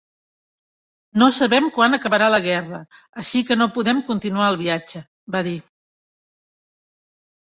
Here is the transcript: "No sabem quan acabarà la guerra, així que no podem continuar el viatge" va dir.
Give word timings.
"No 1.23 1.27
sabem 1.39 1.65
quan 1.73 1.95
acabarà 1.97 2.29
la 2.35 2.39
guerra, 2.45 2.79
així 3.23 3.41
que 3.49 3.57
no 3.61 3.67
podem 3.75 4.01
continuar 4.09 4.47
el 4.53 4.57
viatge" 4.61 5.03
va 5.37 5.43
dir. 5.49 5.55